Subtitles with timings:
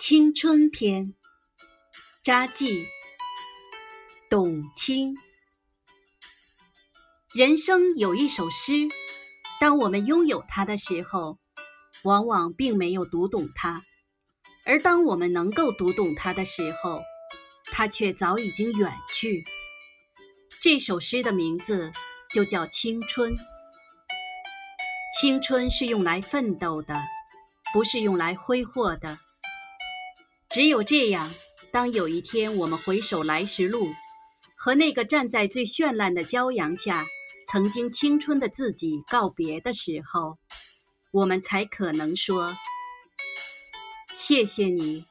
[0.00, 1.14] 青春篇，
[2.22, 2.86] 札记，
[4.30, 5.14] 董卿。
[7.34, 8.88] 人生有一首诗，
[9.60, 11.38] 当我们拥有它的时候，
[12.02, 13.82] 往往并没有读懂它；
[14.64, 17.02] 而当我们能够读懂它的时候，
[17.66, 19.44] 它却早已经远去。
[20.62, 21.92] 这首诗的名字
[22.32, 23.36] 就叫青春。
[25.20, 26.98] 青春是用来奋斗的，
[27.74, 29.18] 不是用来挥霍的。
[30.50, 31.32] 只有这样，
[31.70, 33.94] 当有一天我们回首来时路，
[34.56, 37.06] 和那个站在最绚烂的骄阳下、
[37.46, 40.38] 曾经青春的自己告别的时候，
[41.12, 42.56] 我们才可能说
[44.12, 45.04] ：“谢谢你，